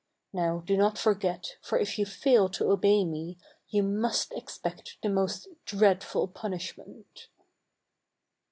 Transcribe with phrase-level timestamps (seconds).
[0.33, 3.37] Now, do not forget, for if you fail to obey me,
[3.69, 7.27] you must expect the most dreadful Dunishment."